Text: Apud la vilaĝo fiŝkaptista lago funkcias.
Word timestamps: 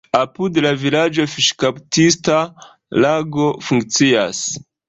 Apud 0.19 0.55
la 0.65 0.71
vilaĝo 0.83 1.25
fiŝkaptista 1.33 2.39
lago 3.07 3.47
funkcias. 3.69 4.45